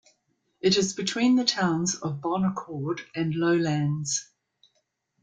[0.61, 4.31] It is between the towns of Bon Accord and Lowlands.